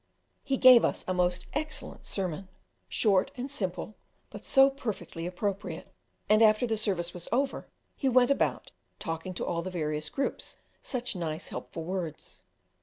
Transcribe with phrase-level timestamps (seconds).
[0.43, 2.47] He gave us a most excellent sermon,
[2.89, 3.93] short and simple,
[4.31, 5.91] but so perfectly appropriate;
[6.27, 10.57] and after the service was over he went about, talking to all the various groups
[10.81, 12.39] such nice, helpful words.